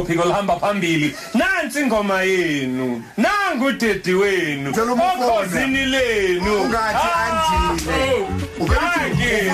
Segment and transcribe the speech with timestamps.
[0.00, 1.14] uphiko lihamba phambili.
[1.34, 6.62] Nansi ingoma yenu nangu udedi wenu okhosini lenu.
[6.62, 8.26] Ungathi andile.
[8.60, 9.52] Ungathi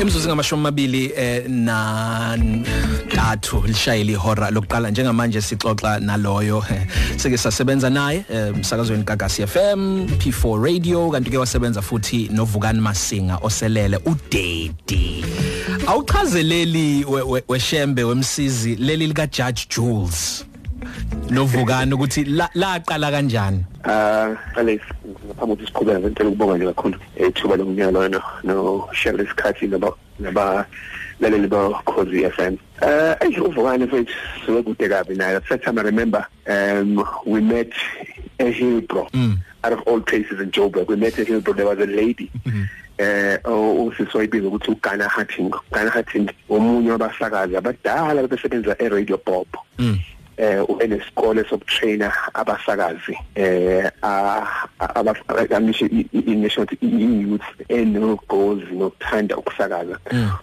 [0.00, 6.82] Imzuzu ngamashumi amabili eh na ntathu lishayile ihora lokuqala njengamanje sixoxa naloyo eh,
[7.16, 13.38] sike sasebenza naye eh, emsakazweni Gagasi FM P4 Radio kanti ke wasebenza futhi noVukani Masinga
[13.42, 15.24] oselele uDedi.
[15.90, 20.46] Awuchazeleli we- we- weshembe wemsizi leli lika Judge Jules
[21.30, 24.80] noVukani ukuthi la- laqala kanjani Ah, Alex,
[25.26, 30.66] ngaphambi kokuthi siqhubeke ngicela ukubonga nje kakhulu ethuba lokunyalo no no share lesikhathi naba naba
[31.20, 32.56] laleli ba Khosi FM.
[32.82, 34.12] Uh, ayisho uvukane mfethu
[34.46, 35.40] siwe kude kabi naye.
[35.40, 37.72] First time I remember um we met
[38.38, 39.08] a Hillbro.
[39.12, 39.38] Mm.
[39.64, 41.56] Out of all places in Joburg, we met a Hillbro.
[41.56, 42.30] There was a lady.
[42.46, 42.68] Mm.
[43.00, 43.38] Eh
[43.86, 49.48] usisiwayibiza ukuthi uGana Hatting Gana Hatting omunye wabasakazi abadala besebenza eRadio Pop.
[49.78, 49.98] Mm.
[50.36, 53.18] eh unesikole sokutrainer abasakazi.
[53.34, 53.90] Eh
[55.50, 59.98] abamishe ination youth eno goals nokuthanda ukusakaza.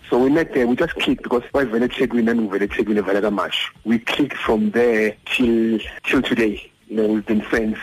[0.09, 3.71] So we met there we just clicked because wayevele eThekwini nami ngivele eThekwini vele kaMashu
[3.85, 6.71] we clicked from there till till today.
[6.89, 7.77] You know, we've been friends.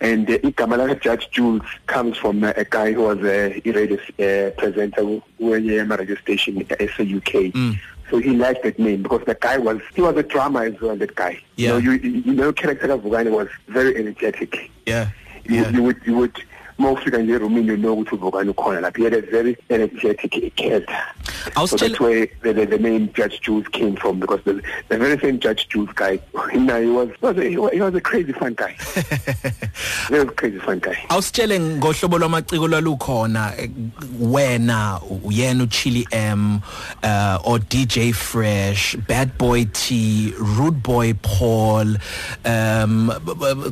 [0.00, 3.96] And uh, igama laka Judge Jules comes from uh, a guy who was a radio
[3.96, 7.52] uh, presenter who were a radio station at SAUK.
[7.54, 7.78] Mm.
[8.10, 10.96] So he liked that name because the guy was he was a drama as well.
[10.96, 11.76] That guy, Yeah.
[11.78, 14.70] you know, you, you know, character of Vugani was very energetic.
[14.86, 15.10] yeah
[15.44, 16.36] You, yeah you would you would
[16.80, 21.02] mawufika nje erumini ukuthi uvukani ukhona lapha had a very energetic character
[21.66, 25.18] so that's where the, the, the name Judge Jules came from because the, the very
[25.18, 26.18] same Judge Jules guy
[26.52, 28.76] you know, he was was a, he was a crazy fun guy.
[30.08, 30.96] Very crazy fun guy.
[31.08, 33.70] Awusitshele ngohlobo lwamaciko lwalukhona eh,
[34.20, 36.60] wena uyena uChili M
[37.02, 41.96] uh or DJ Fresh Bad Boy T Rude Boy Paul
[42.44, 43.10] um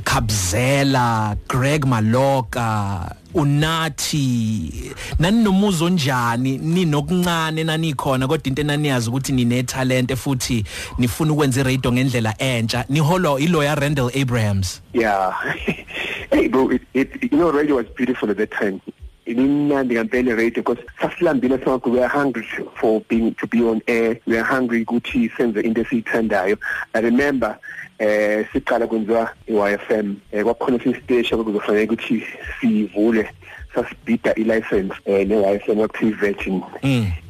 [0.05, 2.98] Kabzela Greg Maloka
[3.35, 10.65] unathi naninomuzo onjani ninokuncane nanikhona kodwa into enaniyazi ukuthi nine talent futhi
[10.99, 15.33] nifuna ukwenza iradio ngendlela entsha niholo iloya Randall Abrahams Yeah.
[16.33, 18.81] hey, bro, it, it, you know, radio was beautiful at that time.
[19.27, 22.43] Imnandi ngempela radio because sasilambile sonke we are hungry
[22.81, 26.57] for being to be on air we are hungry ukuthi senze into esiyithandayo
[26.95, 27.59] i remember
[27.99, 32.23] eh siqala kwenziwa i-YFM eh kwakhona isiteshi okuzofanele ukuthi
[32.61, 33.31] sivule
[33.75, 36.63] sasibida i-license eh ne-YFM yaku-Virgin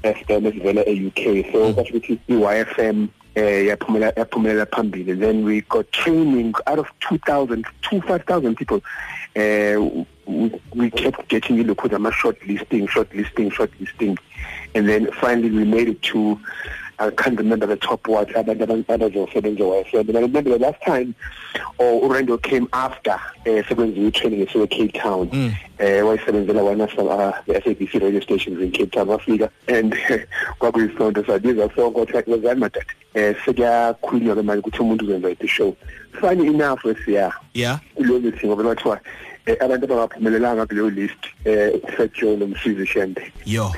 [0.03, 5.15] FM esivela e-UK so kwasho ukuthi i-YFM eh yaphumela yaphumelela phambili.
[5.15, 8.83] Then we got training out of 2000 to 5000 people.
[9.37, 14.19] Uh we, we kept getting look ama short listing short listing short listing
[14.75, 16.39] and then finally we made it to
[17.01, 21.15] I can't remember the top what abantu abazosebenza YFM but I remember the last time
[21.79, 25.29] or Orlando came after uh, sekwenziwe training esewe Cape Town.
[25.79, 29.95] Eh wayesebenzela one of uh, the SABC radio stations in Cape Town wafika and
[30.59, 35.77] kwakuyisonto sabiza sonke wathi wazani madad eh sekuyakhulunywa ke manje ukuthi umuntu uzenza i show.
[36.21, 37.81] Funny enough wesiya yeah.
[37.95, 39.01] Kulo list ngoba bathiwa
[39.47, 43.33] eh, abantu abangaphumelelanga kuleyo list eh Sergio nomsizi Shembe.
[43.47, 43.73] Yo.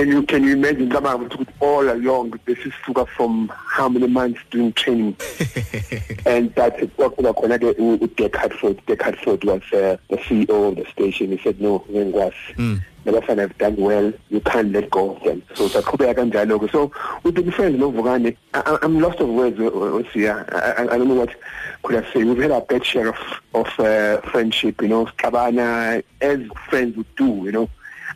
[0.00, 4.06] Can you can you imagine cabanga ukuthi all along this is suka from how many
[4.06, 5.14] months doing training?
[6.26, 8.80] And that kwakuba khona ke uDeck Hartford.
[8.86, 11.32] Deck Hartford was uh, the CEO of the station.
[11.32, 12.80] He said no ngengwazi Mm.
[13.04, 14.12] nabafana have done well.
[14.30, 15.42] You can't let go of them.
[15.54, 16.70] So saqhubeka kanjalo ke.
[16.72, 16.90] So
[17.22, 20.50] we've been friends novukane I'm lost of words Osiya.
[20.54, 21.34] I, I, I don't know what
[21.82, 22.24] could I say.
[22.24, 23.18] We've had a bad share of
[23.54, 25.04] of uh, friendship you know.
[25.18, 26.40] Xabana as
[26.70, 27.68] friends would do you know.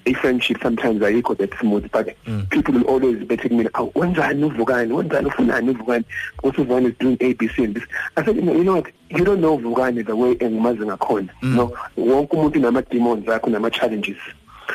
[0.07, 2.49] A friendship sometimes ayikho that smooth but mm.
[2.51, 4.93] people will always be taking me oh wenzani uvukani?
[4.93, 6.05] Wenzani ufunani uvukani?
[6.37, 7.85] Because uvukani is doing ABC and this?
[8.17, 8.93] I said you know, you know what?
[9.11, 11.31] You don't know uvukani the way engimazi ngakhona.
[11.43, 11.51] Mm.
[11.51, 14.17] you know wonke umuntu nama demons akho nama challenges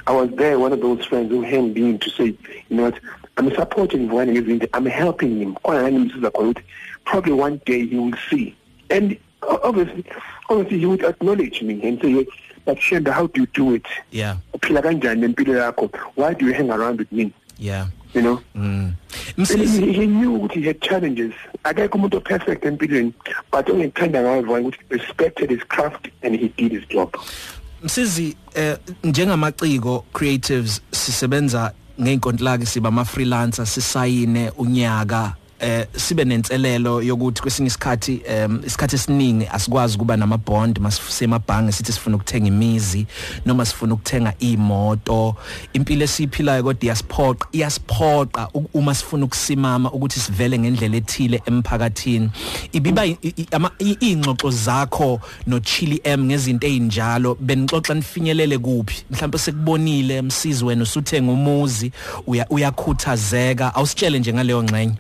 [0.08, 2.26] I was there one of those friends who hemmed in to say
[2.70, 3.00] you know what?
[3.38, 5.56] I'm supporting Vukani ngezinto I'm helping him.
[5.56, 6.64] Khona ngani ngisiza khona ukuthi
[7.06, 8.56] probably one day he will see.
[8.90, 10.06] And obviously
[10.50, 12.28] obviously he would acknowledge me and say
[12.66, 13.86] but Shenda how do you do it?
[14.12, 14.38] Yeah.
[14.54, 15.90] Uphila kanjani nempilo yakho?
[16.16, 17.34] Why do you hang around with me?
[17.58, 17.88] Yeah.
[18.14, 18.42] You know?
[18.56, 18.94] Mm.
[19.36, 21.34] He, msisi he knew ukuthi he had challenges.
[21.64, 23.14] Akekho umuntu perfect empilweni
[23.52, 27.18] but ongekuthanda ngayo Vukani ukuthi respected his craft and he did his job.
[27.84, 35.36] Msizi eh, njengamaciko creatives sisebenza ngeinkontilaki siba ama freelancer sisayine unyaka.
[35.60, 41.92] Eh sibe nenselelo yokuthi kwesinye isikhathi um isikhathi esiningi asikwazi kuba nama bond masisemabhange sithi
[41.92, 43.06] sifuna ukuthenga imizi
[43.46, 45.36] noma sifuna ukuthenga imoto
[45.74, 52.30] impilo esiphilayo kodwa iyasiphoqa iyasiphoqa uma sifuna ukusimama ukuthi sivele ngendlela ethile emphakathini.
[52.72, 53.06] Ibiba
[54.00, 59.04] ingxoxo zakho no Chili M ngezinto ezinjalo benixoxa nifinyelele kuphi?
[59.12, 61.92] Mhlawumbe sekubonile msizi wena usuthenga umuzi
[62.28, 64.94] uya uyakhuthazeka awusitshele nje ngaleyo ngxenye.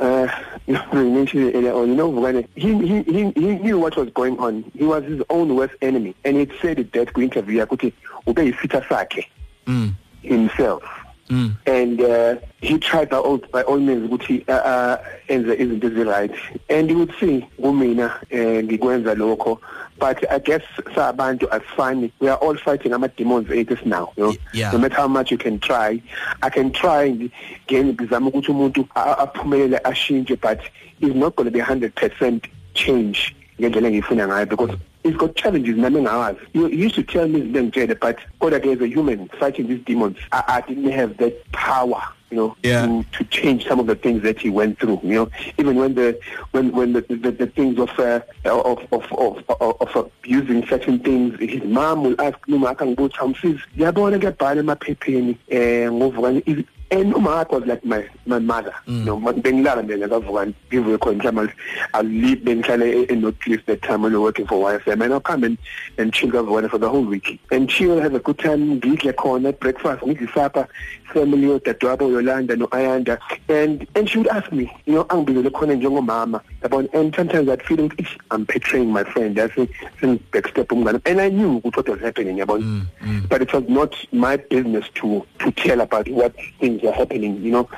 [0.00, 0.28] Uh,
[0.66, 4.10] you mentioned it earlier on, you know, Vugane, he, he, he, he knew what was
[4.10, 4.70] going on.
[4.76, 6.14] He was his own worst enemy.
[6.24, 7.92] And he'd said it that interview, ukuthi,
[8.26, 9.26] ube yisitha sakhe
[9.66, 10.82] mm himself.
[11.28, 14.96] mm and uh, he tried by all by all means ukuthi uh, uh,
[15.28, 16.32] enze izinto ezi-right
[16.68, 19.60] and you would see kumina eh, ngikwenza lokho
[20.02, 20.62] but i guess
[20.94, 24.34] sabantu asifani we are all fighting ama-demons ethu esinawo you know?
[24.52, 24.72] Yeah.
[24.72, 26.02] no matter how much you can try
[26.40, 30.58] i can try ngi- ngizama ukuthi umuntu aphumelele ashintshe but
[31.00, 32.44] it's not going to be 100 percent
[32.74, 33.18] change
[33.60, 37.38] ngendlela engiyifuna ngayo because it's got challenges nami engawazi you you used to tell me
[37.38, 41.14] izinto engitshele but kodwa ke as a human fighting these demons I, I didn't have
[41.22, 42.02] that power
[42.32, 42.86] you know Yeah.
[42.86, 45.28] to, to change some of the things that he went through you know
[45.60, 46.08] even when the
[46.52, 49.90] when when the the, the things of, uh, of of of of of
[50.24, 56.42] abusing certain things his mom will ask noma akangibuthi mfisi yabona kuyabhala emaphepheni eh ngovukani
[56.46, 58.98] is- and umakho was like my my mother Mm.
[58.98, 61.52] you know ma- bengilala nje ngakavukani ngivuke khona mhlawumbe
[61.94, 65.12] I'll leave bengihlale e- e North Cliff that time when we working for YFM and
[65.14, 65.58] I'll come and
[65.98, 67.40] and chill kavukani for the whole week.
[67.50, 70.68] And chill have a good time ngidle khona breakfast ngidle supper
[71.12, 73.18] family yodadewabo Yolanda no Ayanda
[73.48, 76.88] and and she would ask me you know angibizele khona njengomama yabona?
[76.94, 81.20] And sometimes I'd feel like "Ish, I'm betraying my friend that's in backstep umngane and
[81.20, 82.62] I knew ukuthi what was happening yabona?
[82.64, 83.28] Mm, mm.
[83.28, 87.50] but it was not my business to to tell about what things are happening you
[87.52, 87.68] know.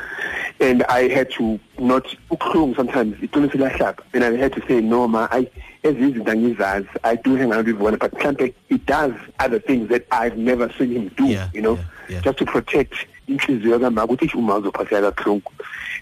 [0.61, 5.09] And I had to not ukhulungu sometimes iqiniso lahlaba and I had to say no
[5.09, 5.47] ma I
[5.83, 10.07] ezizinto angizazi I do hang out with one but mhlambe he does other things that
[10.11, 12.21] I've never seen him do Yeah, you know yeah, yeah.
[12.21, 12.95] just to protect
[13.29, 15.43] inhliziyo kama ukuthi uma uzophatheka kakhulu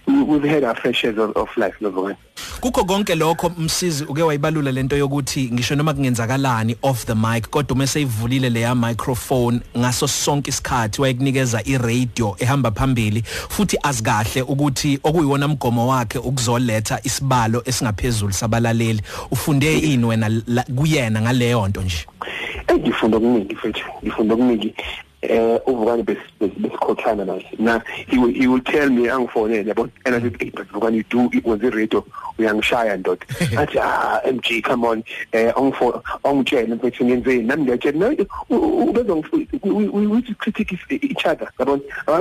[0.07, 2.15] We- we've had our fair shares of, of life lovokani
[2.63, 7.75] kukho konke lokho msizi uke wayibalula lento yokuthi ngisho noma kungenzakalani off the mic kodwa
[7.75, 15.47] uma seyivulile leya microphone ngaso sonke isikhathi wayekunikeza iradio ehamba phambili futhi azikahle ukuthi okuyiwona
[15.47, 19.01] mgomo wakhe ukuzoletha isibalo esingaphezulu sabalaleli.
[19.31, 20.41] Ufunde ini wena
[20.75, 22.05] kuyena ngaleyo nto nje?
[22.79, 24.75] Ngifunda okuningi mfethu ngifunda okuningi.
[25.29, 29.89] Eh uvukani bes bes- besikhothana naye na he will he will tell me angifonele yabo
[30.05, 32.05] and I said hey but vukani you do it was a radio?
[32.39, 33.25] Uyangishaya ndoda.
[33.61, 35.03] Athi ah MG come on.
[35.31, 39.23] Eh ongifo ongitshela mfethu ngenzeni nami ngiyatshela no ubezwa
[39.63, 41.79] we we we critique each other yabo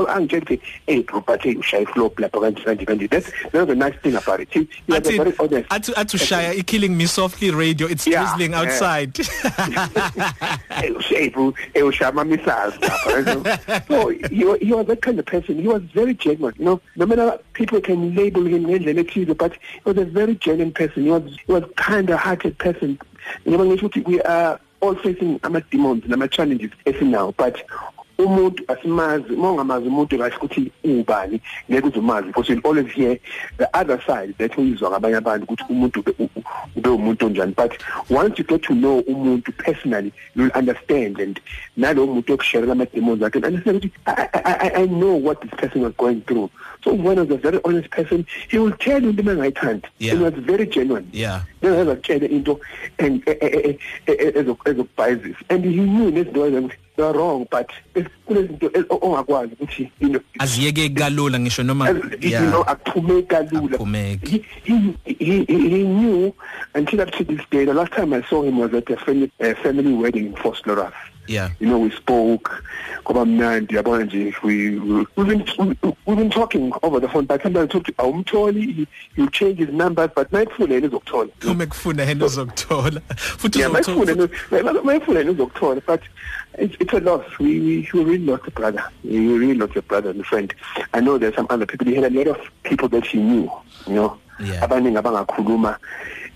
[0.09, 3.75] angitshela ukuthi hey bro but hey ushaya flop lapha kanti kanti kanti that's that's the
[3.75, 4.55] nice thing about it.
[4.89, 8.53] Was athi very honest athi athi ushaya i killing me softly radio it's Yeah, drizzling
[8.53, 8.61] yeah.
[8.61, 9.17] outside.
[11.09, 11.83] Hey bro hey
[12.25, 12.92] missiles lapha
[13.89, 15.59] so he, he was that kind of person.
[15.59, 16.55] He was very genuine.
[16.59, 20.35] You know no matter people can label him ngendlela ethile but he was a very
[20.35, 21.05] genuine person.
[21.05, 22.99] He was he was kind of hearted person
[23.47, 27.63] ngisho ukuthi we are all facing ama demons nama challenges esinawo but
[28.19, 33.19] umuntu asimazi mongamazi umuntu kahle ukuthi ubani ngeke uzumazi because you'll always hear
[33.59, 36.05] the other side that uyizwa ngabanye abantu ukuthi umuntu
[36.77, 37.73] ube umuntu onjani but
[38.11, 41.41] once you get to know umuntu personally you'll understand and
[41.77, 45.83] nalo muntu okushare ama demons akhe and understand ukuthi I, I, know what this person
[45.83, 46.51] was going through
[46.85, 50.15] so when was a very honest person he will tell you into engayithandi Yeah.
[50.15, 52.61] he was very genuine yeah ngeke kutshela into
[52.99, 53.23] and
[54.07, 57.71] ezokubhayizisa and he knew nezinto ukuthi they are wrong but
[58.27, 58.71] kunezinto
[59.01, 61.89] ongakwazi ukuthi you know aziyeke kalula ngisho noma
[62.21, 63.79] you know akuphumeki kalula.
[64.23, 66.35] He, knew
[66.75, 69.31] until up to this day the last time I saw him was at a family,
[69.41, 71.51] uh, family wedding in Fort Lorath yeah.
[71.61, 72.51] You know we spoke
[73.05, 75.77] kwaba mnandi yabona nje we we- we've been we-
[76.07, 78.87] we've been talking over the phone but sometimes talk to awumtholi he
[79.17, 81.31] he'll change his numbers but nayifuna yena uzokuthola.
[81.47, 83.01] Uma kufuna yena uzokuthola.
[83.17, 86.01] Futhi yeah uzokuthola mayifuna yena uzokuthola but
[86.59, 87.25] it's, it's a loss.
[87.39, 88.85] We, we we really lost a brother.
[89.05, 90.53] We really lost a brother and a friend.
[90.93, 91.87] I know there's some other people.
[91.87, 93.51] He had a lot of people that he knew
[93.87, 94.19] you know.
[94.41, 94.61] Yeah.
[94.65, 95.77] abaningi abangakhuluma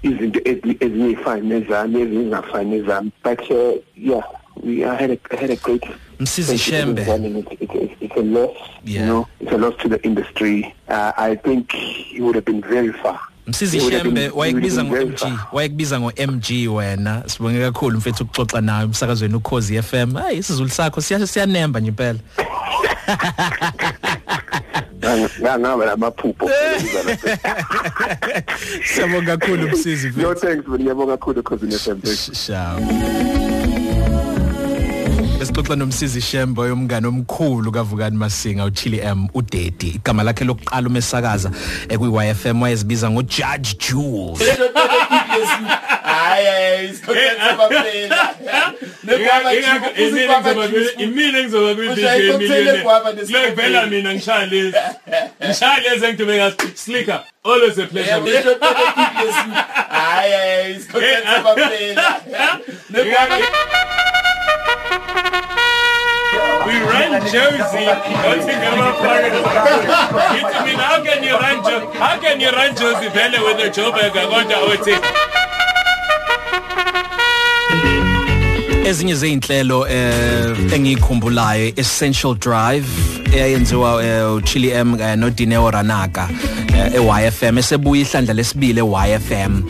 [0.02, 3.12] izinto ezi- ezingefani nezami ezingafani nezami.
[3.22, 4.22] But uh, yeah.
[4.62, 5.82] We I had a I had a great
[6.18, 7.04] Msizi friendship with Shembe.
[7.04, 9.00] him and It's, it's, it's, it's a loss, Yeah.
[9.00, 9.26] you know.
[9.40, 10.74] It's a loss to the industry.
[10.88, 13.20] Uh, I think he would have been very far.
[13.46, 15.48] Msizi He would have been- Shembe he would have wayekubiza been very ngo-MG far.
[15.52, 21.26] wayekubiza ngo-MG wena sibonge kakhulu mfethu ukuxoxa nawe umsakazweni ukhozi FM hayi isizulu sakho siya-
[21.26, 22.18] siyanemba nje impela
[25.02, 26.50] Ah, ngangaba namaphupho
[28.94, 32.00] siyabonga kakhulu msizi yo thanks man ngiyabonga kakhulu cousin FM
[32.34, 32.78] Shaw.
[35.38, 41.50] Besixoxa nomsizi Shembo yomngane omkhulu kaVukani Masinga uChili M uDedi igama lakhe lokuqala umesakaza
[41.88, 44.58] ekwi YFM wayezibiza ngo Judge Jules
[46.02, 48.28] hayi isikhothela baphela
[50.98, 53.52] imina engizoba Ushaye i-cocktail egwava nescope.
[53.52, 54.76] kwivela mina ngishaya lezi
[55.44, 58.56] ngishaya lezi engidube ngathi slicker always a pleasure
[59.88, 62.14] hayi isikhothela baphela
[66.66, 67.86] we run Jersey
[69.00, 69.38] Florida
[70.38, 73.70] it's mean how can you run Jo- how can you run Jersey vele with a
[73.70, 74.94] Joburg kodwa uthi
[78.88, 82.86] ezinye zeinhlelo eh engikhumbulayo essential drive
[83.36, 86.28] eyenziwa eh, uChili M eh, noDineo Ranaka.
[86.76, 89.62] eYFM esebuya ihlandla lesibili eYFM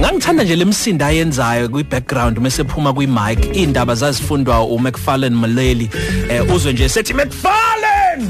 [0.00, 5.90] ngangithanda nje lemsindo ayenzayo kwi background mesephuma kwi mic indaba zazifundwa uMcFarlane Maleli
[6.30, 8.26] eh, uzwe nje sethi McFarlane!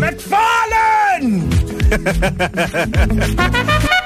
[0.00, 1.42] McFarlane!